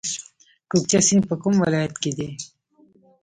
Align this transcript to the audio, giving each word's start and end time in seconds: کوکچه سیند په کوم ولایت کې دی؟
کوکچه 0.69 0.99
سیند 1.07 1.23
په 1.29 1.35
کوم 1.41 1.55
ولایت 1.63 1.93
کې 2.01 2.11
دی؟ 2.17 2.29